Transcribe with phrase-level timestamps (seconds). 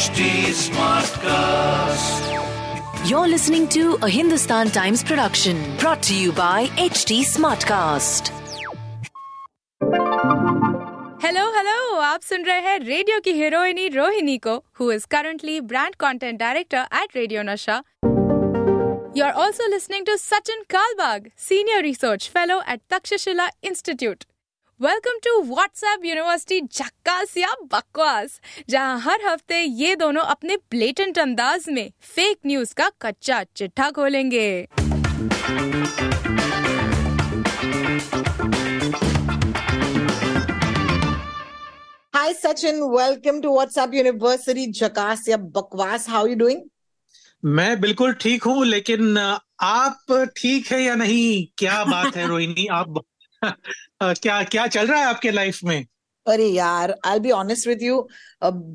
[0.00, 0.26] HD
[0.58, 2.28] Smartcast.
[3.06, 8.30] You're listening to a Hindustan Times production brought to you by HT Smartcast.
[11.24, 15.94] Hello hello आप सुन रहे हैं radio की हीरोइनी रोहिणी को who is currently brand
[16.00, 17.82] content director at radio Nasha
[19.16, 24.24] you are also listening to Sachin Kalbag senior research fellow at Takshashila institute
[24.82, 31.64] welcome to WhatsApp university झक्कास या बकवास जहाँ हर हफ़्ते ये दोनों अपने ब्लेटेंट अंदाज
[31.68, 34.66] में फेक न्यूज़ का कच्चा चिट्ठा खोलेंगे।
[42.14, 46.08] Hi Sachin, welcome to WhatsApp University Jackass या बकवास.
[46.08, 46.64] How you doing?
[47.44, 49.18] मैं बिल्कुल ठीक हूँ लेकिन
[49.60, 51.46] आप ठीक है या नहीं?
[51.58, 52.66] क्या बात है रोहिणी?
[52.66, 53.02] आप
[54.02, 55.86] क्या क्या चल रहा है आपके लाइफ में?
[56.26, 58.02] अरे यार I'll be honest with you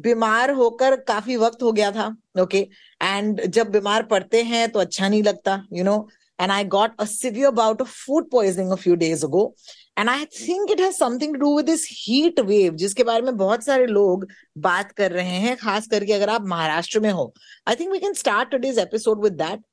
[0.03, 2.07] बीमार होकर काफ़ी वक्त हो गया था
[2.41, 2.73] ओके okay?
[3.03, 6.07] एंड जब बीमार पड़ते हैं तो अच्छा नहीं लगता you know
[6.41, 9.55] and I got a severe bout of food poisoning a few days ago
[9.99, 13.37] and I think it has something to do with this heat wave जिसके बारे में
[13.37, 17.33] बहुत सारे लोग बात कर रहे हैं खास करके अगर आप महाराष्ट्र में हो।
[17.67, 19.63] I think we can start today's episode with that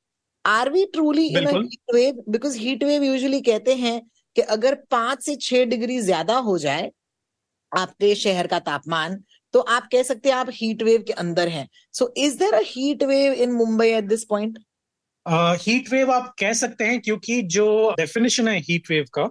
[0.45, 1.49] are we truly in.
[1.49, 4.01] Heat wave because heat wave usually कहते हैं
[4.36, 6.91] कि अगर पाँच से छह डिग्री ज़्यादा हो जाए
[7.72, 9.22] आपके शहर का तापमान
[9.55, 12.60] तो आप कह सकते हैं आप हीट वेव के अंदर हैं। So is there a
[12.66, 14.58] heat wave in Mumbai at this point
[15.62, 19.28] heat wave आप कह सकते हैं क्योंकि जो डेफिनेशन है हीट वेव का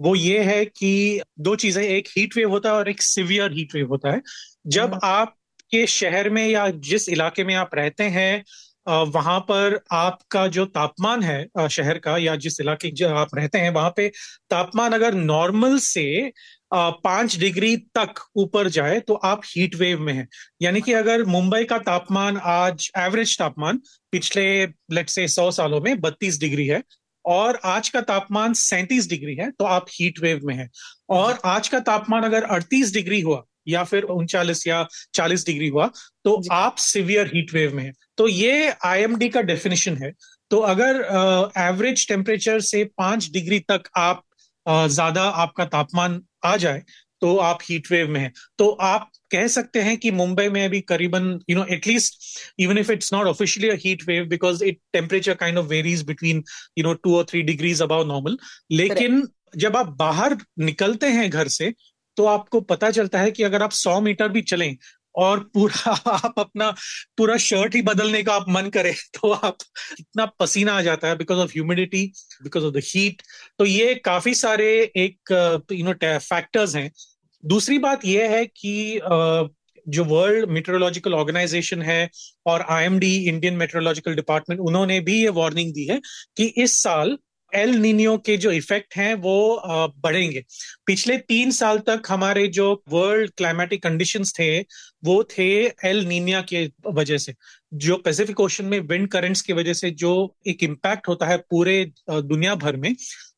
[0.00, 3.74] वो ये है कि दो चीज़ें एक हीट वेव होता है और एक सिवियर हीट
[3.74, 4.20] वेव होता है।
[4.66, 8.44] जब हम्म। आपके शहर में या जिस इलाके में आप रहते हैं
[8.86, 13.70] वहाँ पर आपका जो तापमान है शहर का या जिस इलाके जो आप रहते हैं
[13.70, 14.08] वहाँ पे
[14.50, 16.32] तापमान अगर नॉर्मल से
[16.74, 20.26] पाँच डिग्री तक ऊपर जाए तो आप हीट वेव में हैं।
[20.62, 23.80] यानी कि अगर मुंबई का तापमान आज एवरेज तापमान
[24.12, 26.82] पिछले लेट से सौ सालों में बत्तीस डिग्री है
[27.24, 30.70] और आज का तापमान सैंतीस डिग्री है तो आप हीट वेव में हैं।
[31.10, 35.86] और आज का तापमान अगर अड़तीस डिग्री हुआ या फिर उनचालीस या चालीस डिग्री हुआ
[36.24, 40.12] तो आप सिवियर हीट वेव में है। तो ये आईएमडी का डेफिनेशन है।
[40.50, 41.00] तो अगर
[41.58, 44.22] एवरेज टेम्परेचर से पाँच डिग्री तक आप
[44.66, 46.82] अ, ज़्यादा आपका तापमान आ जाए
[47.22, 50.80] तो आप हीट वेव में हैं। तो आप कह सकते हैं कि मुंबई में अभी
[50.80, 52.14] करीबन you know at least
[52.60, 56.42] even if it's not officially a heat wave because it temperature kind of varies between
[56.78, 58.36] you know two or three degrees above normal
[58.72, 59.22] लेकिन
[59.56, 61.72] जब आप बाहर निकलते हैं घर से
[62.16, 64.76] तो आपको पता चलता है कि अगर आप सौ मीटर भी चलें
[65.14, 66.70] और पूरा आप अपना
[67.18, 69.56] पूरा शर्ट ही बदलने का आप मन करे तो आप
[70.00, 72.04] इतना पसीना आ जाता है because of humidity
[72.42, 73.22] because of the heat
[73.58, 75.32] तो ये काफ़ी सारे एक
[75.72, 76.90] यू नो फैक्टर्स हैं।
[77.44, 79.48] दूसरी बात यह है कि अ,
[79.86, 82.08] जो वर्ल्ड मेट्रोलॉजिकल ऑर्गेनाइजेशन है
[82.46, 86.00] और आईएमडी इंडियन मेट्रोलॉजिकल डिपार्टमेंट उन्होंने भी ये वार्निंग दी है
[86.36, 87.16] कि इस साल
[87.54, 89.62] एल नीनियो के जो इफ़ेक्ट हैं वो
[89.98, 90.44] बढ़ेंगे।
[90.86, 95.50] पिछले तीन साल तक हमारे जो वर्ल्ड क्लाइमेटिक कंडीशंस थे, वो थे
[95.84, 97.34] एल नीनिया के वजह से।
[97.74, 100.12] जो पैसिफिक ओशन में विंड करंट्स की वजह से जो
[100.48, 102.94] एक इम्पैक्ट होता है पूरे दुनिया भर में,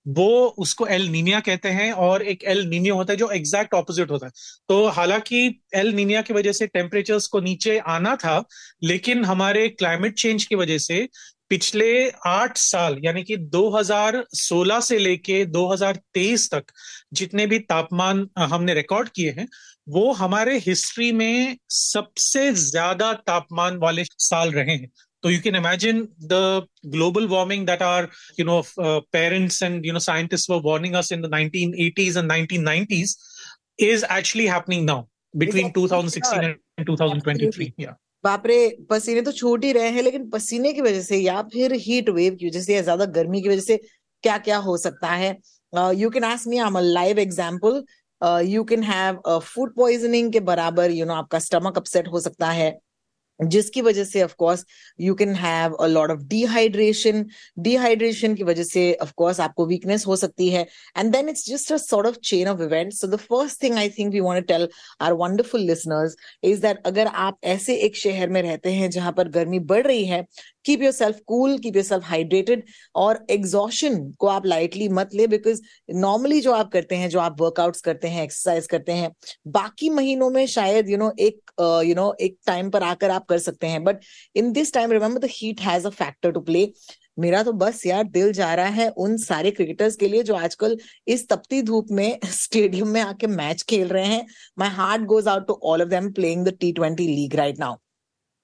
[0.08, 4.10] वो उसको एल नीनिया कहते हैं और एक एल नीनियो होता है जो एग्जैक्ट ऑपोजिट
[4.10, 4.32] होता है।
[4.68, 5.38] तो हालाँकि
[5.74, 8.44] एल नीनिया की वजह से टेम्परेचर्स को नीचे आना था,
[8.82, 11.08] लेकिन हमारे क्लाइमेट चेंज की वजह से
[11.50, 16.72] पिछले आठ साल यानी कि 2016 से लेके 2023 तक
[17.12, 19.46] जितने भी तापमान हमने रिकॉर्ड किए हैं
[19.88, 24.90] वो हमारे हिस्ट्री में सबसे ज़्यादा तापमान वाले साल रहे हैं।
[25.22, 28.08] तो you can imagine the global warming that are
[28.40, 33.16] you know parents and you know scientist were warning us in the 1980s and 1990s
[33.90, 35.04] is actually happening now
[35.36, 38.56] between 2016 and 2023 या बाप रे
[38.90, 42.34] पसीने तो छूट ही रहे हैं लेकिन पसीने की वजह से या फिर हीट वेव
[42.40, 43.76] की वजह से या ज़्यादा गर्मी की वजह से
[44.24, 45.36] क्या क्या हो सकता है?
[45.72, 47.82] You can ask me um live example
[48.46, 52.20] you can have food poisoning के बराबर यू you नो know, आपका स्टमक अपसेट हो
[52.20, 52.70] सकता है।
[53.40, 54.64] जिसकी वजह से of course
[55.00, 57.24] you can have a lot of dehydration
[57.60, 60.66] dehydration की वजह से ऑफ़ कोर्स आपको वीकनेस हो सकती है.
[60.98, 63.90] And then it's just a sort of chain of events so the first thing I
[63.98, 64.68] think we want to tell
[65.00, 69.28] our wonderful listeners is that अगर आप ऐसे एक शहर में रहते हैं जहाँ पर
[69.30, 70.24] गर्मी बढ़ रही है
[70.64, 72.64] keep yourself cool keep yourself hydrated
[72.94, 77.40] और एग्जॉशन को आप लाइटली मत ले बिकॉज़ नॉर्मली जो आप करते हैं, जो आप
[77.40, 79.10] वर्कआउट्स करते हैं एक्सरसाइज करते हैं,
[79.48, 81.40] बाकी महीनों में शायद यू नो एक
[81.86, 84.00] यू नो एक टाइम पर आकर आप कर सकते हैं but
[84.36, 86.72] in this time remember the heat has a factor to play
[87.18, 90.76] मेरा तो बस यार दिल जा रहा है उन सारे क्रिकेटर्स के लिए जो आजकल
[91.08, 94.26] इस तपती धूप में स्टेडियम में आके मैच खेल रहे हैं।
[94.58, 97.76] My heart goes out to all of them playing the T twenty league right now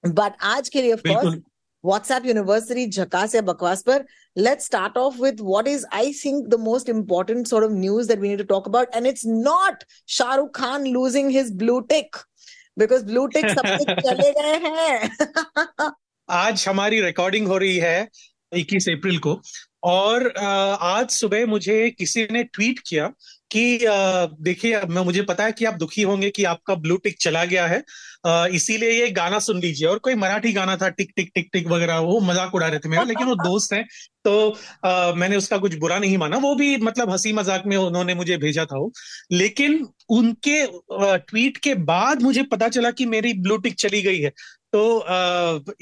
[0.03, 1.35] but आज के लिए ऑफ़ कोर्स
[1.83, 4.05] व्हाट्सएप यूनिवर्सिटी झका से बकवास पर
[4.37, 8.19] let's start off with what is I think the most important sort of news that
[8.19, 12.15] we need to talk about and it's not Shahrukh Khan losing his blue tick
[12.79, 13.67] because blue tick सब
[14.01, 15.91] चले गए हैं
[16.29, 18.07] आज हमारी recording हो रही है
[18.51, 19.41] 21 अप्रैल को।
[19.83, 23.11] और आज सुबह मुझे किसी ने ट्वीट किया
[23.51, 23.79] कि
[24.43, 27.65] देखिए मैं मुझे पता है कि आप दुखी होंगे कि आपका ब्लू टिक चला गया
[27.67, 27.83] है।
[28.55, 31.97] इसीलिए ये गाना सुन लीजिए। और कोई मराठी गाना था टिक टिक टिक टिक वगैरह
[32.01, 33.85] वो मज़ाक उड़ा रहे थे मेरा लेकिन वो दोस्त हैं
[34.25, 34.33] तो
[34.85, 38.37] आ, मैंने उसका कुछ बुरा नहीं माना। वो भी मतलब हँसी मज़ाक में उन्होंने मुझे
[38.37, 38.91] भेजा था वो।
[39.31, 40.65] लेकिन उनके
[41.19, 44.31] ट्वीट के बाद मुझे पता चला कि मेरी ब्लू टिक चली गई है।
[44.73, 45.05] तो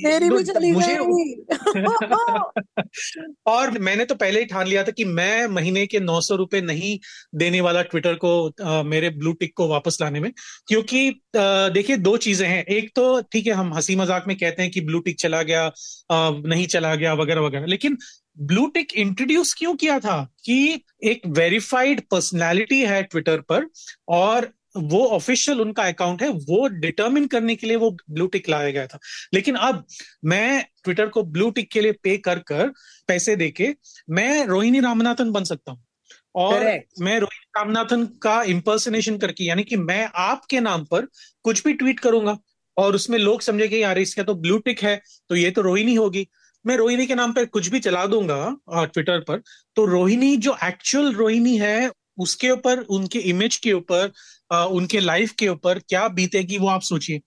[0.03, 0.97] मेरी भी चली मुझे
[3.47, 6.61] और मैंने तो पहले ही ठान लिया था कि मैं महीने के नौ सौ रुपए
[6.61, 6.99] नहीं
[7.35, 10.33] देने वाला ट्विटर को आ, मेरे ब्लू टिक को वापस लाने में
[10.67, 14.71] क्योंकि देखिए दो चीज़ें हैं। एक तो ठीक है हम हँसी मज़ाक में कहते हैं
[14.71, 15.71] कि ब्लू टिक चला गया
[16.11, 17.97] आ, नहीं चला गया वगैरह वगैरह लेकिन
[18.41, 23.67] ब्लू टिक इंट्रोड्यूस क्यों किया था कि एक वेरीफाइड पर्सनैलिटी है ट्विटर पर
[24.09, 28.71] और वो ऑफिशियल उनका अकाउंट है वो डिटर्मिन करने के लिए वो ब्लू टिक लाया
[28.71, 28.99] गया था।
[29.33, 29.85] लेकिन अब
[30.25, 32.71] मैं ट्विटर को ब्लू टिक के लिए पे कर कर
[33.07, 33.69] पैसे देके
[34.09, 35.83] मैं रोहिणी रामनाथन बन सकता हूँ।
[36.35, 37.01] और Correct.
[37.01, 41.07] मैं रोहिणी रामनाथन का इम्पर्सनेशन करके यानी कि मैं आपके नाम पर
[41.43, 42.37] कुछ भी ट्वीट करूँगा
[42.77, 44.95] और उसमें लोग समझेंगे यार इसका तो ब्लू टिक है
[45.29, 46.27] तो ये तो रोहिणी होगी।
[46.65, 49.41] मैं रोहिणी के नाम पर कुछ भी चला दूँगा ट्विटर पर
[49.75, 51.89] तो रोहिणी जो एक्चुअल रोहिणी है
[52.19, 54.11] उसके ऊपर उनके इमेज के ऊपर
[54.51, 57.21] उनके लाइफ के ऊपर क्या बीतेगी वो आप सोचिए।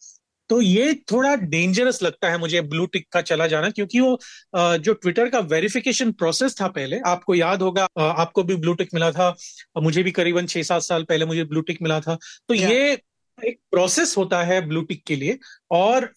[0.51, 4.19] तो ये थोड़ा डेंजरस लगता है मुझे ब्लू टिक का चला जाना क्योंकि वो
[4.57, 9.11] जो ट्विटर का वेरिफिकेशन प्रोसेस था पहले आपको याद होगा आपको भी ब्लू टिक मिला
[9.13, 9.35] था
[9.83, 12.19] मुझे भी करीबन छह सात साल पहले मुझे ब्लू टिक मिला था।
[12.49, 12.93] तो ये
[13.39, 15.39] एक प्रोसेस होता है ब्लू टिक के लिए
[15.71, 16.13] और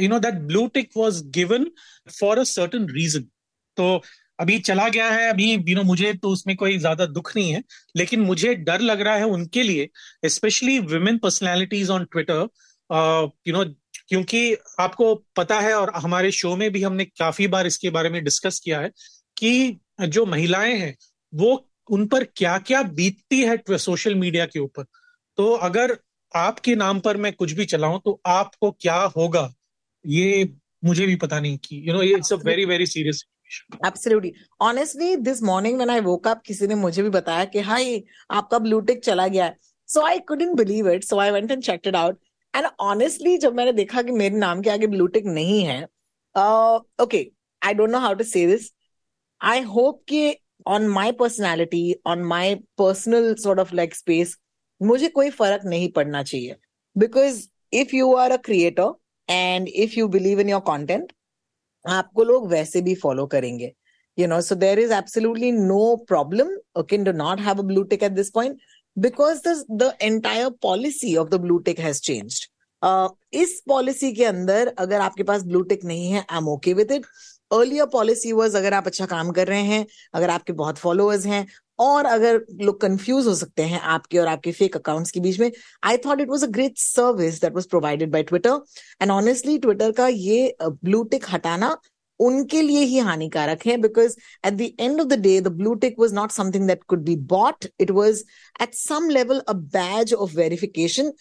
[0.00, 1.66] you know that blue tick was given
[2.20, 3.22] for a certain reason
[3.76, 4.02] तो
[4.38, 7.62] अभी चला गया है, अभी यू नो मुझे तो उसमें कोई ज़्यादा दुख नहीं है,
[7.96, 9.88] लेकिन मुझे डर लग रहा है उनके लिए
[10.28, 12.48] specially women personalities on Twitter
[13.46, 13.64] you know
[14.08, 18.22] क्योंकि आपको पता है और हमारे शो में भी हमने काफ़ी बार इसके बारे में
[18.24, 18.90] डिस्कस किया है
[19.36, 20.96] कि जो महिलाएँ हैं,
[21.32, 24.84] वो उन पर क्या क्या बीतती है सोशल मीडिया के ऊपर।
[25.38, 25.96] तो अगर
[26.34, 29.52] आपके नाम पर मैं कुछ भी चलाऊं तो आपको क्या होगा,
[30.04, 30.48] ये
[30.84, 33.24] मुझे भी पता नहीं कि you know it's a very very serious
[33.84, 34.34] Absolutely.
[34.60, 38.00] Honestly, this morning when I woke up, किसी ने मुझे भी बताया कि हाय
[38.30, 39.56] आपका ब्लू टिक चला गया है?
[39.88, 42.18] So I couldn't believe it so I went and checked it out
[42.54, 45.82] and honestly जब मैंने देखा कि मेरे नाम के आगे ब्लू टिक नहीं है
[47.02, 47.26] okay
[47.62, 48.70] I don't know how to say this
[49.40, 50.36] I hope कि
[50.66, 54.36] on my personality on my personal sort of like space
[54.80, 56.56] मुझे कोई फ़र्क नहीं पड़ना चाहिए.
[56.96, 58.94] Because if you are a creator
[59.28, 61.12] and if you believe in your content
[61.84, 63.72] आपको लोग वैसे भी फॉलो करेंगे
[64.18, 68.02] you know so there is absolutely no problem okay do not है a blue tick
[68.02, 68.58] at this point
[68.98, 69.42] because
[69.72, 72.48] the entire policy of the blue tick has changed
[73.32, 76.92] इस policy के अंदर अगर आपके पास ब्लू टिक नहीं है I am okay with
[76.92, 77.06] it
[77.52, 81.46] earlier policy was अगर आप अच्छा काम कर रहे हैं, अगर आपके बहुत फॉलोअर्स हैं
[81.80, 85.50] और अगर लोग कंफ्यूज हो सकते हैं आपके और आपके फेक अकाउंट्स के बीच में
[85.84, 88.60] I thought it was a great service that was provided by Twitter
[89.02, 91.76] and honestly Twitter का ये ब्लू टिक हटाना
[92.20, 95.98] उनके लिए ही हानिकारक है because at the end of the day the blue tick
[96.00, 98.22] was not something that could be bought it was
[98.62, 101.12] at some level a badge of verification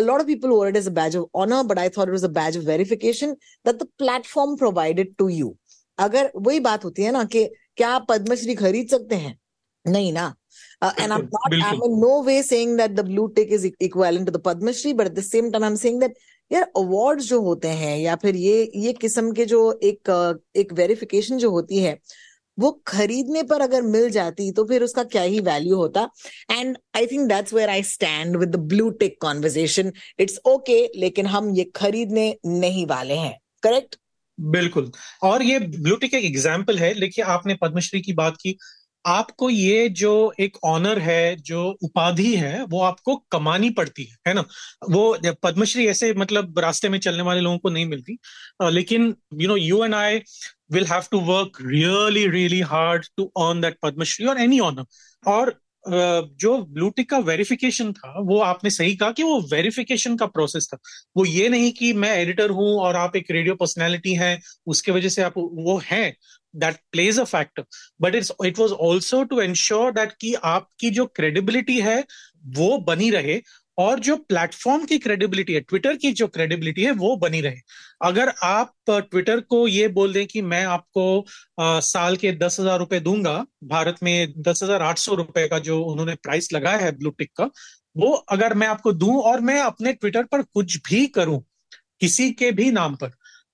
[0.00, 2.24] lot of people wore it as a badge of honor, but i thought it was
[2.24, 3.34] a badge of verification
[3.64, 5.50] that the platform provided to you.
[5.98, 7.44] अगर वही बात होती है ना कि
[7.76, 9.38] क्या आप पद्मश्री खरीद सकते हैं?
[9.88, 10.34] नहीं ना।
[10.80, 14.26] Uh, and I'm not, I'm in no way saying that the blue tick is equivalent
[14.26, 16.12] to the Padma Shri, but at the same time, I'm saying that
[16.52, 20.10] यार अवार्ड जो होते हैं या फिर ये ये किस्म के जो एक
[20.56, 21.98] एक वेरिफिकेशन जो होती है
[22.58, 26.08] वो खरीदने पर अगर मिल जाती तो फिर उसका क्या ही वैल्यू होता।
[26.50, 31.26] And I think that's where I stand with the blue tick conversation it's okay लेकिन
[31.26, 33.96] हम ये खरीदने नहीं वाले हैं। करेक्ट
[34.40, 34.90] बिल्कुल।
[35.22, 38.56] और ये ब्लू टिक एक एग्ज़ाम्पल है लेकिन आपने पद्मश्री की बात की
[39.06, 44.34] आपको ये जो एक ऑनर है, जो उपाधि है, वो आपको कमानी पड़ती है है
[44.34, 44.44] ना?
[44.90, 48.18] वो पद्मश्री ऐसे मतलब रास्ते में चलने वाले लोगों को नहीं मिलती
[48.62, 50.18] लेकिन you know you and I
[50.72, 54.84] will have to work really really hard to earn that Padmashri और एनी ऑनर
[55.26, 60.68] और जो ब्लूटिक का वेरिफिकेशन था, वो आपने सही कहा कि वो वेरिफिकेशन का प्रोसेस
[60.72, 60.78] था।
[61.16, 65.08] वो ये नहीं कि मैं एडिटर हूँ और आप एक रेडियो पर्सनैलिटी हैं, उसके वजह
[65.08, 66.12] से आप वो हैं
[66.54, 67.64] that plays a factor
[68.00, 72.04] but it's it was also to ensure that कि आपकी जो क्रेडिबिलिटी है,
[72.48, 73.40] वो बनी रहे
[73.78, 77.60] और जो प्लेटफॉर्म की क्रेडिबिलिटी है ट्विटर की जो क्रेडिबिलिटी है वो बनी रहे
[78.04, 81.26] अगर आप ट्विटर को ये बोल दें कि मैं आपको
[81.60, 85.58] आ, साल के दस हज़ार रुपए दूँगा भारत में दस हज़ार आठ सौ रुपए का
[85.68, 87.50] जो उन्होंने प्राइस लगाया है ब्लू टिक का
[87.96, 91.42] वो अगर मैं आपको दूँ और मैं अपने ट्विटर पर कुछ भी करूँ
[92.00, 93.10] किसी के भी नाम पर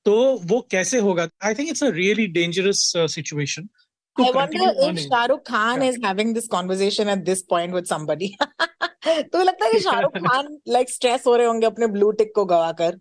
[0.06, 0.14] तो
[0.44, 3.68] वो कैसे होगा I think it's a really dangerous situation
[4.16, 5.88] I wonder if Shah Rukh Khan yeah.
[5.88, 8.36] is having this conversation at this point with somebody.
[9.32, 12.44] तो लगता है कि शाहरुख खान लाइक स्ट्रेस हो रहे होंगे अपने ब्लू टिक को
[12.44, 12.98] गवाकर?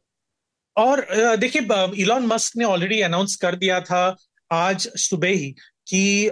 [0.77, 1.05] और
[1.38, 1.62] देखिए
[2.01, 4.15] इलॉन मस्क ने ऑलरेडी अनाउंस कर दिया था
[4.51, 5.55] आज सुबह ही
[5.88, 6.31] कि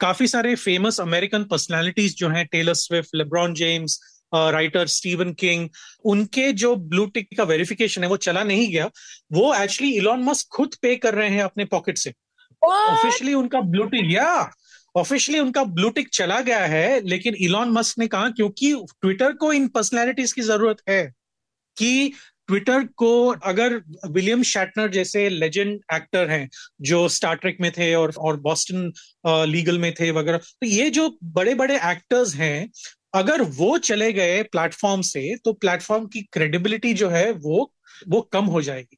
[0.00, 4.00] काफ़ी सारे फ़ेमस अमेरिकन पर्सनालिटीज जो हैं Taylor Swift LeBron James
[4.34, 5.68] writer Stephen King
[6.04, 8.90] उनके जो ब्लू टिक का वेरिफिकेशन है वो चला नहीं गया।
[9.32, 12.12] वो एक्चुअली इलॉन मस्क खुद पे कर रहे हैं अपने पॉकेट से।
[12.62, 14.50] ऑफिशियली उनका ब्लू टिक या
[14.98, 19.68] ऑफिशियली उनका ब्लूटिक चला गया है, लेकिन इलॉन मस्क ने कहा, क्योंकि ट्विटर को इन
[19.68, 21.04] पर्सनैलिटीज की ज़रूरत है
[21.76, 22.12] कि
[22.48, 23.08] ट्विटर को
[23.46, 23.74] अगर
[24.08, 26.48] विलियम शैटनर जैसे लेजेंड एक्टर हैं,
[26.82, 28.92] जो स्टार ट्रेक में थे और और बॉस्टन
[29.46, 32.70] लीगल में थे वगैरह तो ये जो बड़े बड़े एक्टर्स हैं,
[33.14, 37.72] अगर वो चले गए प्लेटफॉर्म से तो प्लेटफॉर्म की क्रेडिबिलिटी जो है वो
[38.08, 38.96] वो कम हो जाएगी।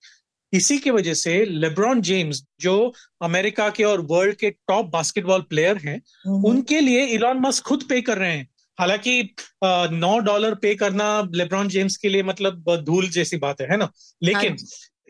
[0.53, 2.93] इसी की वजह से लेब्रॉन जेम्स जो
[3.23, 6.01] अमेरिका के और वर्ल्ड के टॉप बास्केटबॉल प्लेयर हैं
[6.45, 11.69] उनके लिए इलॉन मस्क खुद पे कर रहे हैं। हालाँकि नौ डॉलर पे करना लेब्रॉन
[11.69, 13.91] जेम्स के लिए मतलब धूल जैसी बात है है ना?
[14.23, 14.57] लेकिन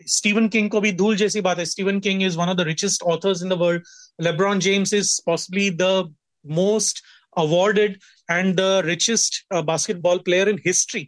[0.08, 2.66] स्टीवन हाँ किंग को भी धूल जैसी बात है। Stephen King is one of the
[2.66, 3.82] richest authors in the world
[4.20, 7.02] LeBron James is possibly the most
[7.38, 7.98] awarded
[8.30, 11.02] and the richest basketball player in history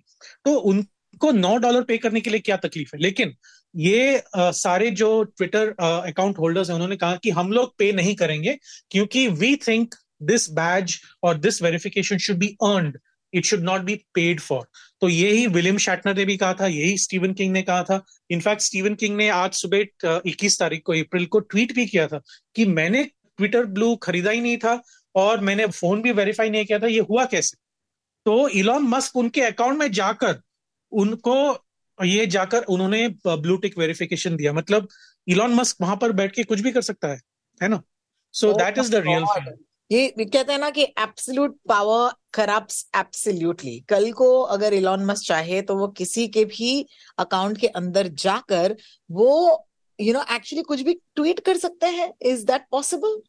[0.44, 3.00] तो उनको नौ डॉलर पे करने के लिए क्या तकलीफ़ है?
[3.02, 3.34] लेकिन
[3.76, 8.14] ये आ, सारे जो ट्विटर अकाउंट होल्डर्स हैं उन्होंने कहा कि हम लोग पे नहीं
[8.14, 8.58] करेंगे
[8.90, 12.98] क्योंकि वी थिंक दिस बैज और this verification should be earned
[13.32, 14.66] it should not be paid for
[15.00, 18.00] तो यही विलियम शैटनर ने भी कहा था यही स्टीवन किंग ने कहा था।
[18.30, 22.20] इनफैक्ट स्टीवन किंग ने आज सुबह इक्कीस तारीख को अप्रैल को ट्वीट भी किया था
[22.56, 24.82] कि मैंने ट्विटर ब्लू खरीदा ही नहीं था
[25.14, 27.56] और मैंने फ़ोन भी वेरीफाई नहीं किया था। ये हुआ कैसे?
[28.26, 30.40] तो इलॉन मस्क उनके अकाउंट में जाकर
[30.92, 31.34] उनको
[32.04, 34.88] ये जाकर उन्होंने ब्लू टिक वेरिफिकेशन दिया। मतलब
[35.26, 37.21] इलॉन मस्क वहाँ पर बैठ के कुछ भी कर सकता है
[37.61, 37.82] है ना?
[38.35, 39.54] So that is the real
[39.90, 45.61] ये कहते हैं ना कि एब्सोल्यूट पावर करप्ट्स एब्सोल्युटली कल को अगर इलॉन मस्क चाहे
[45.62, 46.71] तो वो किसी के भी
[47.18, 48.76] अकाउंट के अंदर जाकर
[49.11, 49.35] वो
[49.99, 53.21] यू नो एक्चुअली कुछ भी ट्वीट कर सकते हैं। Is that possible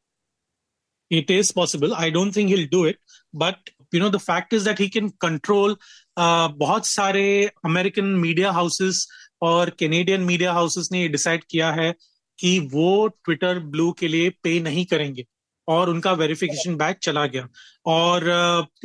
[1.11, 2.99] it is possible I don't think he'll do it
[3.35, 5.75] but you know the fact is that he can control
[6.19, 9.07] बहुत सारे अमेरिकन मीडिया हाउसेस
[9.41, 11.93] और कैनेडियन मीडिया हाउसेस ने decide किया है
[12.39, 15.25] कि वो ट्विटर ब्लू के लिए पे नहीं करेंगे
[15.67, 17.47] और उनका वेरिफिकेशन बैक चला गया।
[17.85, 18.23] और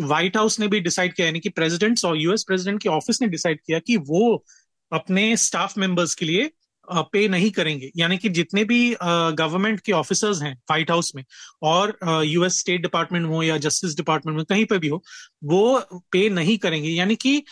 [0.00, 3.22] व्हाइट uh, हाउस ने भी डिसाइड किया यानी कि प्रेसिडेंट्स और यूएस प्रेसिडेंट के ऑफ़िस
[3.22, 4.44] ने डिसाइड किया कि वो
[4.92, 6.50] अपने स्टाफ मेंबर्स के लिए
[6.90, 11.24] पे नहीं करेंगे। यानी कि जितने भी गवर्नमेंट के ऑफिसर्स हैं व्हाइट हाउस में
[11.62, 15.02] और यूएस स्टेट डिपार्टमेंट हो या जस्टिस डिपार्टमेंट में कहीं पे भी हो
[15.44, 15.80] वो
[16.12, 17.42] पे नहीं करेंगे। यानी कि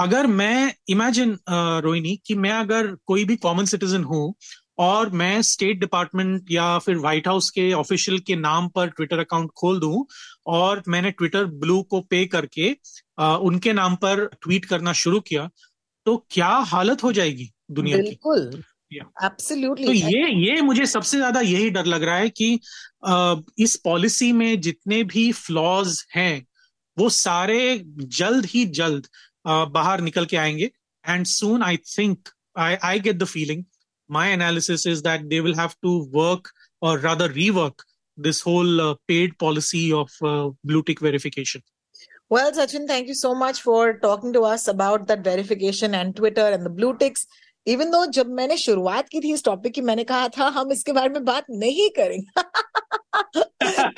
[0.00, 4.34] अगर मैं इमेजिन रोहिणी कि मैं अगर कोई भी कॉमन सिटीजन हूँ
[4.78, 9.50] और मैं स्टेट डिपार्टमेंट या फिर व्हाइट हाउस के ऑफिशियल के नाम पर ट्विटर अकाउंट
[9.56, 10.04] खोल दूँ
[10.46, 12.76] और मैंने ट्विटर ब्लू को पे करके
[13.20, 15.48] आ, उनके नाम पर ट्वीट करना शुरू किया
[16.06, 18.62] तो क्या हालत हो जाएगी दुनिया बिल्कुल।
[18.94, 22.60] एब्सोल्युटली तो ये ये मुझे सबसे ज़्यादा यही डर लग रहा है कि
[23.58, 26.46] इस पॉलिसी में जितने भी फ्लॉज हैं
[26.98, 29.06] वो सारे जल्द ही जल्द
[29.46, 30.70] बाहर निकल के आएँगे।
[31.08, 32.28] And soon I think
[32.58, 33.64] I I get the feeling
[34.10, 36.48] my analysis is that they will have to work
[36.82, 37.84] और rather rework
[38.20, 40.18] this whole paid policy of
[40.66, 41.60] blue tick verification
[42.32, 46.52] well Sachin thank you so much for talking to us about that verification and Twitter
[46.52, 47.08] and the blue.
[47.66, 50.92] Even though जब मैंने शुरुआत की थी इस topic की, मैंने कहा था, हम इसके
[50.92, 52.42] बारे में बात नहीं करेंगे.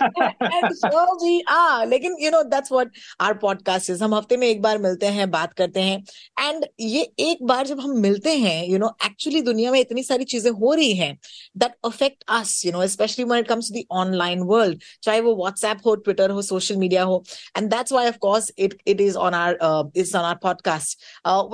[0.01, 2.91] जी आ लेकिन you know that's what
[3.21, 5.99] our podcast is हम हफ़्ते में एक बार मिलते हैं बात करते हैं।
[6.41, 10.25] एंड ये एक बार जब हम मिलते हैं यू नो एक्चुअली दुनिया में इतनी सारी
[10.25, 11.19] चीज़ें हो रही हैं
[11.57, 15.35] that affect us you know specially when it comes to the online world चाहे वो
[15.37, 17.25] व्हाट्सएप हो ट्विटर हो सोशल मीडिया हो.
[17.57, 20.99] And that's why of course it it is on our is on our podcast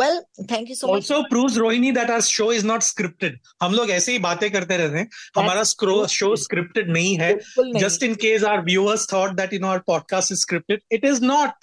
[0.01, 0.21] well
[0.53, 3.91] thank you so much also proves Rohini that our show is not scripted हम लोग
[3.91, 7.33] ऐसे ही बातें करते रहते हैं। हमारा शो स्क्रिप्टेड नहीं है।
[7.75, 10.81] just in case our viewers thought that you know our podcast is scripted.
[10.91, 11.55] It is not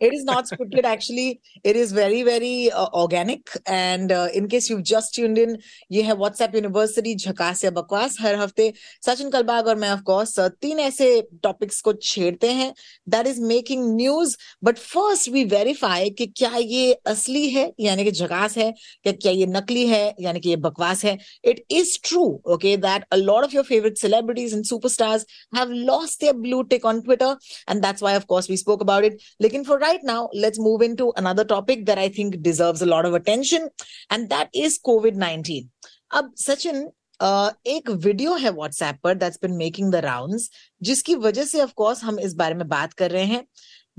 [0.00, 1.40] it is not scripted actually.
[1.64, 3.56] It is very very uh, organic.
[3.66, 5.56] And uh, in case you've just tuned in
[5.92, 8.72] ये है WhatsApp university झकास या बकवास। हर हफ़्ते
[9.06, 11.06] सचिन कलबाग और मैं of course तीन ऐसे
[11.42, 12.72] टॉपिक्स को छेड़ते हैं।
[13.08, 18.10] That is making news but first we verify कि क्या ये असली है यानी कि
[18.10, 18.70] झकास है
[19.02, 22.24] क्या क्या ये नकली है यानी कि ये बकवास है। It is true
[22.54, 25.26] okay that a lot of your favourite celebrities and superstars
[25.56, 27.36] have lost their blue tick on Twitter
[27.70, 30.81] and that's why of course we spoke about it लेकिन for right now, let's move
[30.81, 33.69] into another topic that I think deserves a lot of attention,
[34.09, 35.69] and that is COVID 19.
[36.11, 40.49] अब Sachin uh, एक video है WhatsApp पर that's been making the rounds
[40.81, 43.45] जिसकी वजह से of course हम इस बारे में बात कर रहे हैं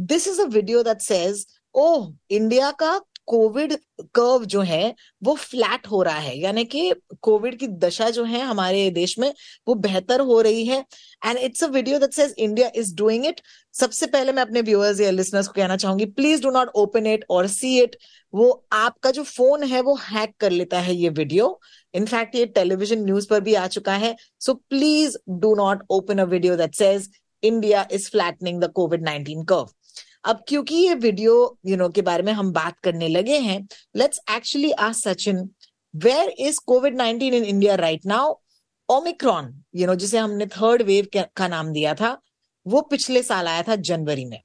[0.00, 3.73] this is a video that says oh India का COVID
[4.15, 4.93] curve जो है,
[5.23, 6.91] वो फ्लैट हो रहा है। यानी कि
[7.21, 9.33] कोविड की दशा जो है हमारे देश में,
[9.67, 10.79] वो बेहतर हो रही है।
[11.25, 13.41] And it's a video that says India is doing it
[13.75, 17.25] सबसे पहले मैं अपने व्यूअर्स या लिसनर्स को कहना चाहूँगी please do not open it
[17.29, 17.95] और सी इट
[18.33, 21.59] वो आपका जो फ़ोन है, वो हैक कर लेता है ये वीडियो
[21.93, 26.23] इनफैक्ट ये टेलीविज़न न्यूज़ पर भी आ चुका है। So please do not open a
[26.25, 27.09] video that says
[27.43, 29.69] India is flattening the COVID nineteen curve
[30.27, 31.33] अब क्योंकि ये वीडियो
[31.65, 33.59] यू नो के बारे में हम बात करने लगे हैं
[33.97, 35.37] let's actually ask Sachin
[35.93, 38.33] where is COVID nineteen in India right now
[38.89, 42.17] Omicron you know जिसे हमने थर्ड वेव का नाम दिया था,
[42.65, 44.41] वो पिछले साल आया था जनवरी में।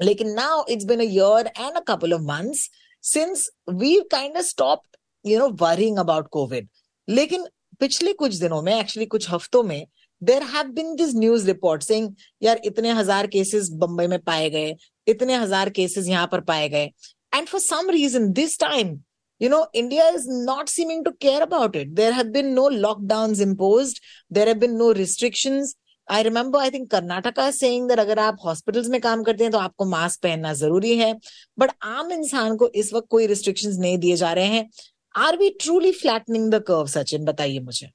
[0.00, 2.68] लेकिन now it's been a year and a couple of months
[3.04, 4.82] since we kind of stop
[5.24, 6.68] you know worrying about covid
[7.08, 7.46] लेकिन
[7.80, 9.86] पिछले कुछ दिनों में एक्चुअली कुछ हफ्तों में
[10.22, 11.46] there have been this news
[11.82, 14.74] reporting यार, इतने हज़ार केसेस बंबई में पाए गए
[15.06, 16.90] इतने हज़ार केसेस यहाँ पर पाए गए।
[17.32, 18.96] And for some reason this time
[19.40, 21.88] you know india is not seeming to care about it.
[21.96, 23.96] There have been no lockdowns imposed.
[24.36, 25.72] There have been no restrictions.
[26.08, 29.58] I remember I think Karnataka saying that अगर आप hospitals में काम करते हैं तो
[29.58, 31.12] आपको mask पहनना ज़रूरी है।
[31.58, 34.68] बट आम इंसान को इस वक्त कोई रिस्ट्रिक्शंस नहीं दिए जा रहे हैं।
[35.14, 37.90] Are we truly flattening the curve Sachin बताइए मुझे।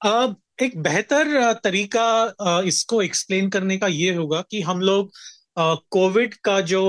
[0.00, 5.10] uh, एक बेहतर तरीका इसको एक्सप्लेन करने का ये होगा कि हम लोग
[5.56, 6.82] कोविड uh, का जो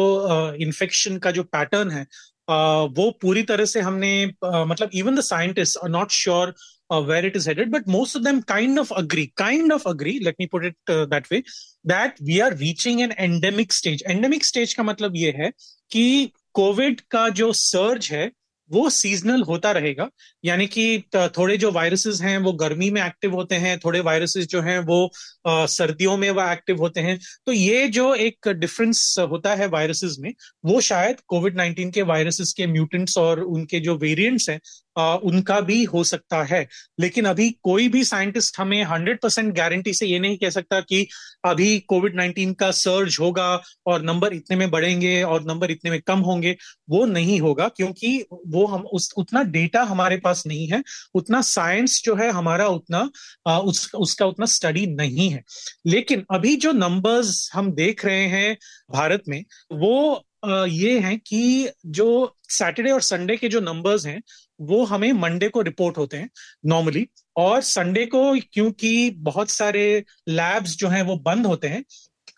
[0.61, 5.15] इन्फेक्शन uh, का जो पैटर्न है uh, वो पूरी तरह से हमने uh, मतलब even
[5.15, 6.53] the scientist are not sure
[6.91, 10.35] where it is headed but most of them kind of agree kind of agree let
[10.39, 11.39] me put it that way
[11.87, 15.51] that we are reaching an endemic stage endemic stage का मतलब ये है
[15.91, 18.31] कि Covid का जो surge है
[18.71, 20.09] वो seasonal होता रहेगा
[20.45, 24.61] यानी कि थोड़े जो वायरसेस हैं वो गर्मी में एक्टिव होते हैं थोड़े वायरसेस जो
[24.61, 25.11] हैं वो
[25.47, 30.15] आ, सर्दियों में वो एक्टिव होते हैं। तो ये जो एक डिफरेंस होता है वायरसेस
[30.19, 30.33] में
[30.65, 34.59] वो शायद कोविड नाइन्टीन के वायरसेस के म्यूटेंट्स और उनके जो वेरिएंट्स हैं
[34.97, 36.67] आ, उनका भी हो सकता है।
[36.99, 41.07] लेकिन अभी कोई भी साइंटिस्ट हमें हंड्रेड परसेंट गारंटी से ये नहीं कह सकता कि
[41.45, 46.01] अभी कोविड नाइन्टीन का सर्ज होगा और नंबर इतने में बढ़ेंगे और नंबर इतने में
[46.01, 46.57] कम होंगे
[46.89, 50.83] वो नहीं होगा क्योंकि वो हम उस उतना डेटा हमारे पास नहीं है
[51.13, 53.09] उतना साइंस जो है हमारा उतना
[53.47, 55.43] आ, उस, उसका उतना स्टडी नहीं है।
[55.87, 58.57] लेकिन अभी जो नंबर्स हम देख रहे हैं
[58.91, 64.21] भारत में वो ये है कि जो सैटरडे और संडे के जो नंबर्स हैं,
[64.61, 66.29] वो हमें मंडे को रिपोर्ट होते हैं
[66.65, 68.21] नॉर्मली और संडे को
[68.53, 71.83] क्योंकि बहुत सारे लैब्स जो हैं वो बंद होते हैं,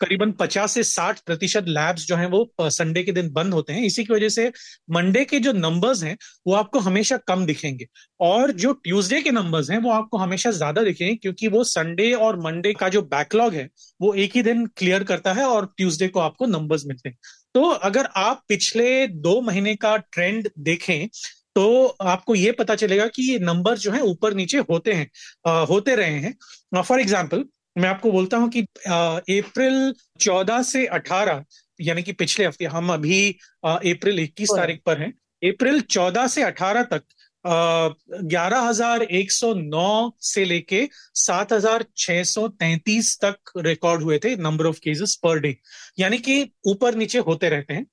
[0.00, 3.82] करीबन 50 से 60 प्रतिशत लैब्स जो हैं वो संडे के दिन बंद होते हैं।
[3.82, 4.46] इसी की वजह से
[4.90, 7.86] मंडे के जो नंबर्स हैं, वो आपको हमेशा कम दिखेंगे।
[8.20, 12.40] और जो ट्यूसडे के नंबर्स हैं, वो आपको हमेशा ज़्यादा दिखेंगे क्योंकि वो संडे और
[12.40, 13.68] मंडे का जो बैकलॉग है,
[14.00, 17.16] वो एक ही दिन क्लियर करता है और ट्यूसडे को आपको नंबर्स मिलते हैं।
[17.54, 21.08] तो अगर आप पिछले दो महीने का ट्रेंड देखें
[21.54, 25.08] तो आपको ये पता चलेगा कि ये नंबर जो है ऊपर नीचे होते हैं
[25.46, 27.44] आ, होते रहे हैं। फॉर एग्ज़ाम्पल
[27.78, 31.44] मैं आपको बोलता हूँ कि अप्रैल चौदह से अठारह
[31.80, 33.28] यानी कि पिछले हफ़्ते हम अभी
[33.64, 37.02] अप्रैल इक्कीस तारीख पर हैं अप्रैल चौदह से अठारह तक
[37.44, 44.18] ग्यारह हज़ार एक सौ नौ से लेके सात हज़ार छह सौ तैतीस तक रिकॉर्ड हुए
[44.24, 45.54] थे number of cases per day
[45.98, 47.86] यानी कि ऊपर नीचे होते रहते हैं।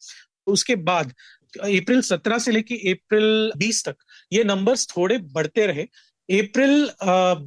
[0.47, 1.13] उसके बाद,
[1.53, 3.95] अप्रैल सत्रह से लेके अप्रैल बीस तक
[4.33, 5.83] ये नंबर्स थोड़े बढ़ते रहे।
[6.29, 6.89] अप्रैल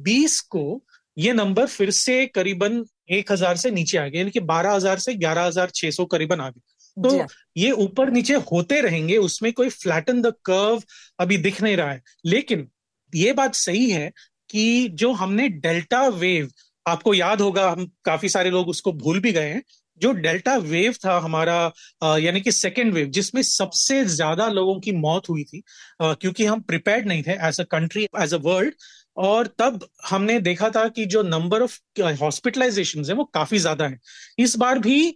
[0.03, 0.81] बीस को
[1.17, 4.99] ये नंबर फिर से करीबन एक हज़ार से नीचे आ गए यानी कि बारह हज़ार
[4.99, 6.61] से ग्यारह हज़ार छह सौ करीबन आ गए
[6.97, 7.27] तो।
[7.57, 10.81] ये ऊपर नीचे होते रहेंगे उसमें कोई फ्लैटन द कर्व
[11.19, 12.67] अभी दिख नहीं रहा है। लेकिन
[13.13, 14.11] ये बात सही है
[14.49, 16.49] कि जो हमने डेल्टा वेव
[16.85, 19.61] आपको याद होगा हम काफ़ी सारे लोग उसको भूल भी गए हैं।
[20.01, 25.29] जो डेल्टा वेव था हमारा यानी कि सेकेंड वेव जिसमें सबसे ज़्यादा लोगों की मौत
[25.29, 25.61] हुई थी
[26.01, 28.73] आ, क्योंकि हम प्रिपेयर्ड नहीं थे as a country as a world
[29.17, 31.77] और तब हमने देखा था कि जो नंबर ऑफ़
[32.21, 33.99] हॉस्पिटलाइजेशन है वो काफ़ी ज़्यादा है।
[34.39, 35.15] इस बार भी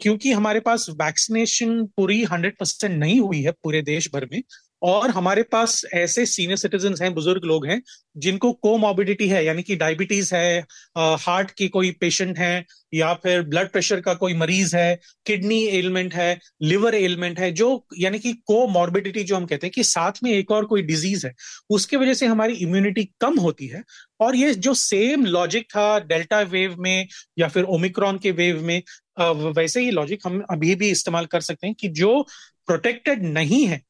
[0.00, 4.42] क्योंकि हमारे पास वैक्सीनेशन पूरी हंड्रेड परसेंट नहीं हुई है पूरे देश भर में,
[4.82, 7.80] और हमारे पास ऐसे सीनियर सिटीजन हैं, बुज़ुर्ग लोग हैं,
[8.16, 10.64] जिनको कोमोबिडिटी है, यानी कि डायबिटीज़ है
[10.96, 16.14] हार्ट की कोई पेशेंट है, या फिर ब्लड प्रेशर का कोई मरीज़ है किडनी एलिमेंट
[16.14, 20.30] है लिवर एलिमेंट है, जो, यानी कि कोमॉर्बिडिटी जो हम कहते हैं कि साथ में
[20.32, 21.32] एक और कोई डिज़ीज़ है,
[21.70, 23.82] उसके वजह से हमारी इम्यूनिटी कम होती है,
[24.20, 27.06] और ये जो सेम लॉजिक था डेल्टा वेव में,
[27.38, 28.80] या फिर ओमिक्रॉन के वेव में
[29.18, 32.20] वैसे ही लॉजिक हम अभी भी इस्तेमाल कर सकते हैं कि जो
[32.66, 33.80] प्रोटेक्टेड नहीं है,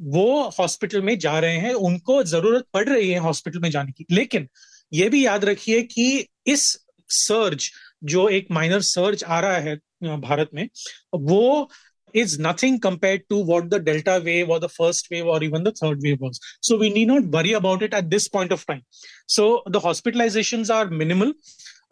[0.00, 4.06] वो हॉस्पिटल में जा रहे हैं, उनको ज़रूरत पड़ रही है हॉस्पिटल में जाने की।
[4.10, 4.48] लेकिन
[4.92, 6.66] ये भी याद रखिए कि इस
[7.10, 7.70] सर्ज
[8.04, 10.68] जो एक माइनर सर्ज आ रहा है भारत में,
[11.14, 11.70] वो
[12.14, 15.72] is nothing compare to what the delta wave और द फ़र्स्ट वेव और even the
[15.82, 18.80] third wave was so we need not worry about it at this point of time
[19.28, 21.34] so the hospitalisation are minimal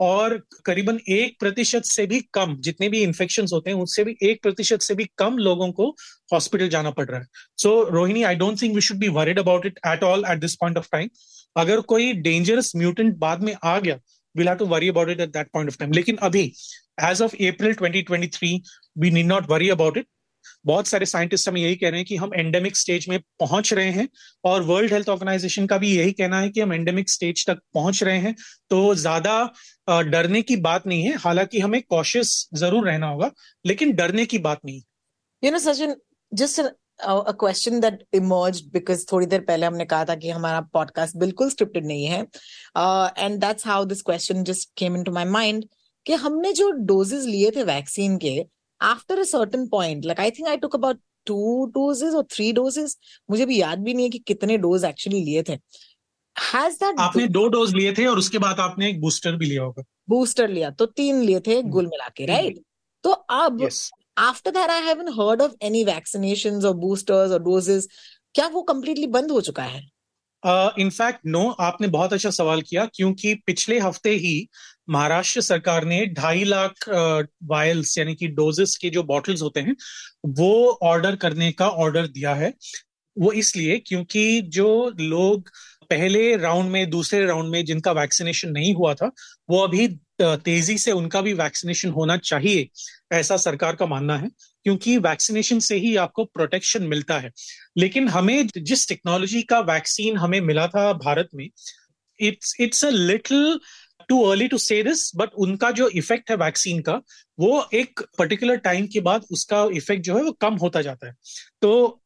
[0.03, 4.43] और करीबन एक प्रतिशत से भी कम, जितने भी इन्फेक्शन होते हैं, उससे भी एक
[4.43, 5.89] प्रतिशत से भी कम लोगों को
[6.33, 7.27] हॉस्पिटल जाना पड़ रहा है
[7.59, 10.55] so Rohini I don't think we should be worried about it at all at this
[10.55, 11.09] point of time
[11.57, 13.99] अगर कोई डेंजरस म्यूटेंट बाद में आ गया,
[14.35, 15.95] we'll have to worry about it at that point of time.
[15.95, 16.53] लेकिन अभी,
[17.03, 18.53] as of April 2023
[18.97, 20.07] we need not worry about it.
[20.67, 23.91] बहुत सारे साइंटिस्ट हमें यही कह रहे हैं कि हम एंडेमिक स्टेज में पहुँच रहे
[23.91, 24.09] हैं
[24.45, 28.03] और वर्ल्ड हेल्थ ऑर्गेनाइजेशन का भी यही कहना है कि हम एंडेमिक स्टेज तक पहुँच
[28.03, 28.35] रहे हैं।
[28.71, 33.31] तो ज़्यादा डरने की बात नहीं है। हालाँकि हमें कॉशियस ज़रूर रहना होगा,
[33.65, 34.81] लेकिन डरने की बात नहीं
[35.43, 35.95] you know Sachin
[36.33, 41.17] just a question that emerge because थोड़ी देर पहले हमने कहा था कि हमारा पॉडकास्ट
[41.19, 42.21] बिल्कुल स्क्रिप्टेड नहीं है।
[43.19, 45.65] And that's how this question just came into mind
[46.07, 48.35] कि हमने जो डोजेस लिए थे वैक्सीन के
[48.83, 52.97] after a certain point like i think i took about two doses or three doses.
[53.31, 55.53] मुझे भी याद भी नहीं है कि कितने डोज एक्चुअली लिए थे।
[56.37, 59.63] हैज़ दैट आपने दो डोज लिए थे और उसके बाद आपने एक बूस्टर भी लिया
[59.63, 62.59] होगा। बूस्टर लिया तो तीन लिए थे गुल मिला के राइट
[63.05, 63.69] तो अब
[64.19, 67.89] after that I haven't heard of any vaccinations और बूस्टर्स और डोजेस
[68.35, 69.83] क्या वो कंप्लीटली बंद हो चुका है?
[70.79, 74.49] इनफैक्ट uh, नो no, आपने बहुत अच्छा सवाल किया क्योंकि पिछले हफ़्ते ही
[74.89, 76.89] महाराष्ट्र सरकार ने ढाई लाख
[77.45, 79.77] वायल्स यानी कि डोजेस के जो बॉटल्स होते हैं,
[80.29, 82.53] वो ऑर्डर करने का ऑर्डर दिया है।
[83.17, 85.51] वो इसलिए क्योंकि जो लोग
[85.91, 89.11] पहले राउंड में, दूसरे राउंड में जिनका वैक्सीनेशन नहीं हुआ था,
[89.51, 89.89] वो अभी
[90.21, 92.69] तेज़ी से उनका भी वैक्सीनेशन होना चाहिए,
[93.13, 94.29] ऐसा सरकार का मानना है,
[94.65, 97.31] क्योंकि वैक्सीनेशन से ही आपको प्रोटेक्शन मिलता है।
[97.79, 101.49] लेकिन हमें जिस टेक्नोलॉजी का वैक्सीन हमें मिला था भारत में
[102.21, 103.59] it's it's a little
[104.09, 107.01] too early to say this but उनका जो इफ़ेक्ट है वैक्सीन का
[107.39, 111.15] वो एक पर्टिकुलर टाइम के बाद उसका इफ़ेक्ट जो है वो कम होता जाता है।
[111.63, 112.03] तो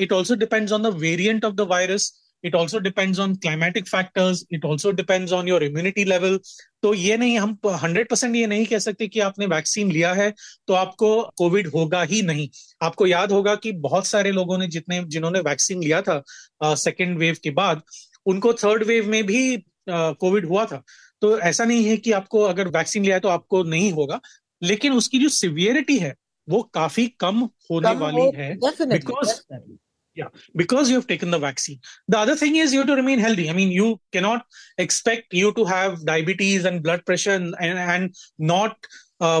[0.00, 2.12] it also depends on the variant of the virus
[2.44, 6.38] it also depends on climatic factors it also depends on your immunity level
[6.82, 10.32] तो ये नहीं हम हंड्रेड परसेंट ये नहीं कह सकते कि आपने वैक्सीन लिया है
[10.66, 12.48] तो आपको कोविड होगा ही नहीं।
[12.82, 16.22] आपको याद होगा कि बहुत सारे लोगों ने जितने जिन्होंने वैक्सीन लिया था
[16.64, 17.82] सेकेंड uh, वेव के बाद
[18.26, 19.42] उनको थर्ड वेव में भी
[19.88, 20.82] कोविड uh, हुआ था।
[21.22, 24.20] तो ऐसा नहीं है कि आपको अगर वैक्सीन लिया है तो आपको नहीं होगा
[24.62, 26.14] लेकिन उसकी जो सिवियरिटी है
[26.48, 28.54] वो काफ़ी कम होने वाली है
[28.88, 29.34] because
[30.56, 31.78] because you have taken the vaccine
[32.10, 34.42] the other thing is you to remain healthy I mean you cannot
[34.80, 38.10] expect you to have diabetes and blood pressure and
[38.52, 38.86] not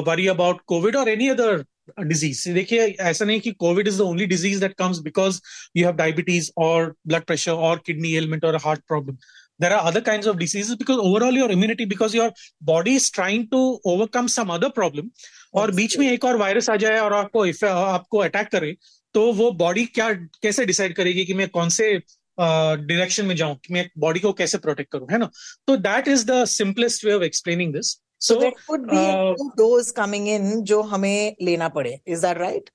[0.08, 1.64] worry about COVID और any other
[2.00, 5.40] disease देखिए ऐसा नहीं कि COVID is the only disease that comes because
[5.76, 9.16] you have diabetes और blood pressure और kidney ailment और heart problem
[9.60, 12.30] there are other kinds of diseases because overall your immunity because your
[12.72, 13.60] body is trying to
[13.94, 15.10] overcome some other problem
[15.54, 18.76] और बीच में एक और virus आ जाए और आपको आपको अटैक करे
[19.14, 21.92] तो वो बॉडी क्या कैसे डिसाइड करेगी कि मैं कौन से
[22.40, 25.30] डायरेक्शन में जाऊँ कि मैं बॉडी को कैसे प्रोटेक्ट करूँ है ना?
[25.66, 28.38] तो that is the simplest way of explaining this so
[29.60, 31.98] dose coming in जो हमें लेना पड़े.
[32.06, 32.70] Is that right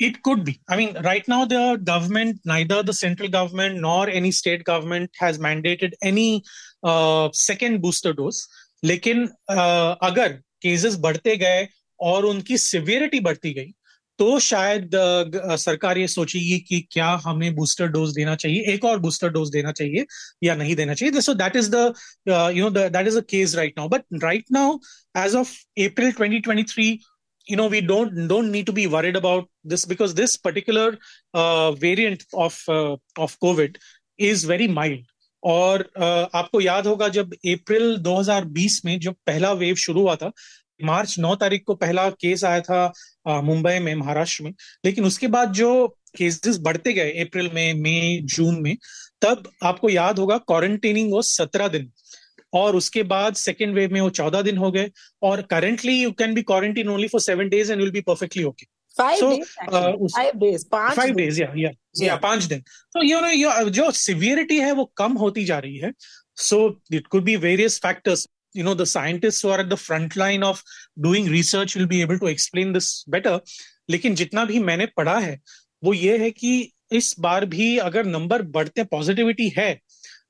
[0.00, 0.58] It could be.
[0.66, 5.38] I mean, right now, the government, neither the central government nor any state government has
[5.38, 6.42] mandated any
[6.82, 8.46] uh, second booster dose.
[8.84, 10.32] लेकिन uh, अगर
[10.62, 11.66] cases बढ़ते गए
[12.00, 13.72] और उनकी सिवियरिटी बढ़ती गई
[14.18, 18.98] तो शायद uh, सरकार ये सोचेगी कि क्या हमें बूस्टर डोज देना चाहिए एक और
[19.00, 20.06] बूस्टर डोज देना चाहिए
[20.44, 21.92] या नहीं देना चाहिए so that is the
[22.56, 24.78] you know that is a case right now but right now
[25.24, 26.96] as of April 2023
[27.46, 30.98] you know we don't don't need to be worried about this because this particular
[31.34, 33.76] uh, variant of uh, of covid
[34.18, 35.04] is very mild.
[35.44, 40.32] और uh, आपको याद होगा जब अप्रैल 2020 में जब पहला wave शुरू हुआ था
[40.84, 42.92] मार्च 9 तारीख को पहला केस आया था
[43.28, 48.20] uh, मुंबई में महाराष्ट्र में लेकिन उसके बाद जो केसेस बढ़ते गए अप्रैल में मई
[48.24, 48.76] जून में
[49.22, 51.92] तब आपको याद होगा क्वारंटीनिंग वो सत्रह दिन।
[52.52, 54.90] और उसके बाद सेकेंड वेव में वो चौदह दिन हो गए।
[55.22, 58.66] और currently you can be quarantine only for seven days and will be perfectly okay
[60.70, 61.16] पाँच दिन.
[61.16, 62.06] डेज़ या या Yeah.
[62.06, 62.60] या पाँच दिन.
[62.94, 65.92] तो यू नो जो सिवियरिटी है वो कम होती जा रही है।
[66.36, 66.58] So
[66.94, 70.44] it could be various factors you know the scientists who are at the front line
[70.44, 70.60] of
[71.04, 73.34] doing research will be able to explain this better.
[73.90, 75.38] लेकिन जितना भी मैंने पढ़ा है
[75.84, 79.68] वो ये है कि इस बार भी अगर नंबर बढ़ते पॉजिटिविटी है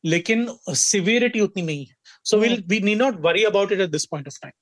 [0.04, 1.94] लेकिन सिवियरिटी उतनी नहीं है।
[2.30, 4.52] So will we need not worry about it at this point of time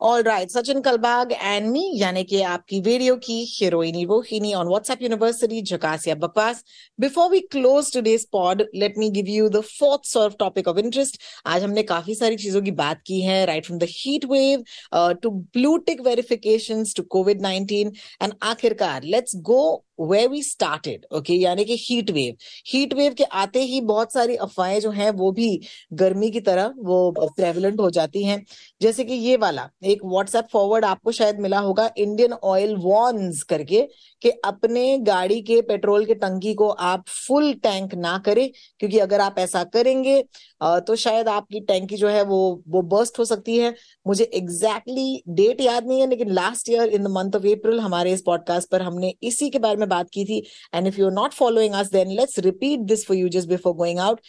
[0.00, 5.00] All right, Sachin Kalbag and me, यानी कि आपकी वीडियो की हीरोइनी Rohini on WhatsApp
[5.00, 6.62] University, Jakasia Bakwas.
[6.98, 10.78] Before we close today's pod, let me give you the fourth sort of topic of
[10.78, 11.18] interest.
[11.46, 15.14] आज हमने काफ़ी सारी चीज़ों की बात की है, right from the heat wave uh,
[15.14, 21.36] to blue tick verifications to COVID-19 and आखिरकार let's go where we started, okay?
[21.36, 22.36] यानी कि heat wave.
[22.66, 25.48] Heat wave के आते ही बहुत सारी अफवाहें जो हैं वो भी
[25.92, 28.42] गर्मी की तरह वो प्रेवलेंट हो जाती हैं
[28.80, 33.82] जैसे कि ये वाला एक व्हाट्सएप फॉरवर्ड आपको शायद मिला होगा इंडियन ऑयल वॉर्न्स करके
[34.22, 38.48] कि अपने गाड़ी के पेट्रोल के टंकी को आप फुल टैंक ना करें
[38.80, 40.22] क्योंकि अगर आप ऐसा करेंगे
[40.64, 43.74] तो शायद आपकी टैंकी जो है वो वो बर्स्ट हो सकती है।
[44.06, 47.80] मुझे एग्जैक्टली exactly डेट याद नहीं है, लेकिन last year in the month of April
[47.80, 50.38] हमारे इस पॉडकास्ट पर हमने इसी के बारे में बात की थी।
[50.74, 53.74] And if you are not following us then let's repeat this for you just before
[53.74, 54.20] going out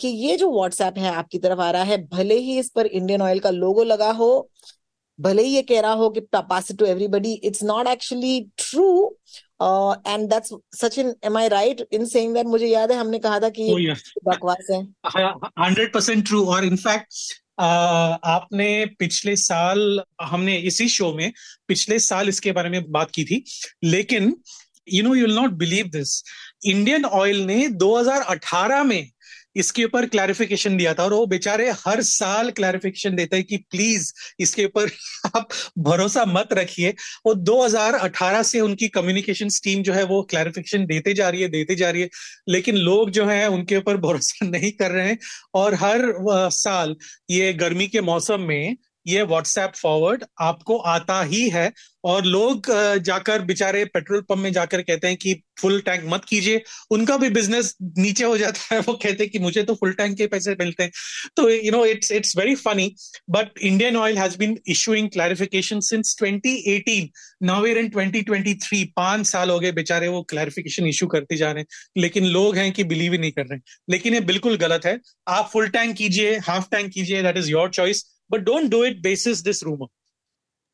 [0.00, 3.22] कि ये जो व्हाट्सएप है आपकी तरफ़ आ रहा है, भले ही इस पर इंडियन
[3.22, 4.48] ऑयल का लोगो लगा हो,
[5.18, 9.16] भले ही ये कह रहा हो कि pass to everybody it's not actually true
[9.60, 13.48] and that's Sachin am I right in saying that मुझे याद है हमने कहा था
[13.48, 14.02] कि Oh, yes.
[14.24, 14.82] बकवास है।
[15.64, 21.32] हंड्रेड परसेंट ट्रू और इनफैक्ट आपने पिछले साल हमने इसी शो में
[21.68, 23.44] पिछले साल इसके बारे में बात की थी।
[23.84, 24.34] लेकिन
[24.92, 26.22] you know you will not believe this
[26.66, 29.10] Indian Oil ने 2018 में
[29.56, 34.12] इसके ऊपर क्लैरिफिकेशन दिया था और वो बेचारे हर साल क्लैरिफिकेशन देते हैं कि प्लीज़
[34.40, 34.90] इसके ऊपर
[35.36, 36.94] आप भरोसा मत रखिए।
[37.26, 41.74] वो 2018 से उनकी कम्युनिकेशन टीम जो है वो क्लैरिफिकेशन देते जा रही है, देते
[41.74, 42.08] जा रही है।
[42.48, 45.18] लेकिन लोग जो है, उनके ऊपर भरोसा नहीं कर रहे हैं।
[45.54, 46.02] और हर
[46.50, 46.96] साल
[47.30, 51.72] ये गर्मी के मौसम में ये व्हाट्सएप फॉरवर्ड आपको आता ही है
[52.04, 52.66] और लोग
[52.98, 57.28] जाकर बेचारे पेट्रोल पंप में जाकर कहते हैं कि फुल टैंक मत कीजिए। उनका भी
[57.28, 60.52] बिज़नेस नीचे हो जाता है। वो कहते हैं कि मुझे तो फुल टैंक के पैसे
[60.52, 60.90] मिलते हैं।
[61.36, 62.94] तो you know it's it's very funny
[63.30, 67.08] but Indian Oil has been issuing clarification since 2018
[67.42, 71.66] now in 2023 पाँच साल हो गए बेचारे वो क्लैरिफिकेशन इशू करते जा रहे हैं।
[71.96, 73.58] लेकिन लोग हैं कि बिलीव ही नहीं कर रहे
[73.90, 77.70] लेकिन ये बिल्कुल गलत है। आप फुल टैंक कीजिए हाफ़ टैंक कीजिए that is your
[77.70, 79.86] choice but don't do it basis this rumor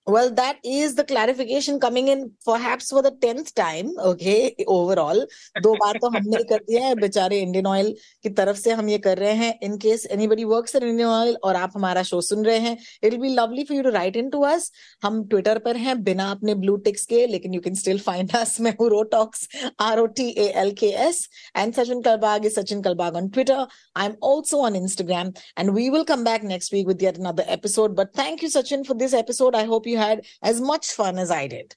[0.07, 5.27] Well, that is the clarification coming in perhaps for the tenth time, okay, overall.
[5.63, 8.99] दो बार तो हमने कर दिया है बेचारे इंडियन ऑयल की तरफ़ से हम ये
[8.99, 12.45] कर रहे हैं in case anybody works in Indian Oil और आप हमारा शो सुन
[12.45, 14.71] रहे हैं it be lovely for you to write in to us
[15.03, 18.61] हम ट्विटर पर हैं बिना अपने ब्लू टिक्स के लेकिन you can still find us
[18.61, 19.49] मैं हूँ rotalks
[19.81, 23.67] R O T A L K S and Sachin Kalbag is Sachin Kalbag on Twitter
[23.97, 27.45] I am also on Instagram and we will come back next week with yet another
[27.47, 27.95] episode.
[27.97, 29.55] But thank you, Sachin, for this episode.
[29.55, 31.76] I hope you had as much fun as I did.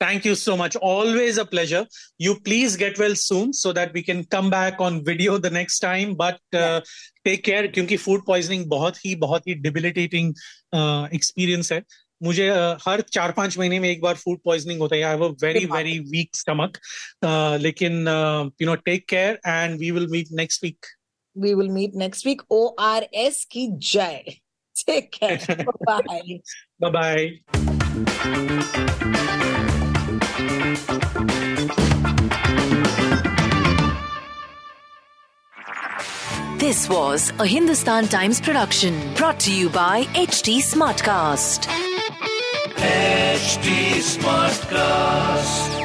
[0.00, 1.80] thank you so much always a pleasure
[2.18, 5.80] you please get well soon so that we can come back on video the next
[5.80, 6.80] time but uh,
[7.28, 10.30] take care क्योंकि food poisoning बहुत ही बहुत ही debilitating
[10.74, 11.82] uh, experience है
[12.22, 15.24] मुझे uh, हर चार पांच महीने में एक बार फूड पॉइजनिंग होता है I have
[15.24, 16.78] a very very weak stomach
[17.60, 17.92] लेकिन
[18.62, 20.86] you know take care and we will meet next week
[21.36, 22.40] We will meet next week.
[22.50, 24.40] ORS ki jai.
[24.87, 25.39] Take care.
[25.85, 26.01] bye
[26.79, 26.89] bye.
[26.91, 27.41] Bye.
[36.57, 41.67] This was a Hindustan Times production brought to you by HD Smartcast.
[42.77, 45.84] HD Smartcast.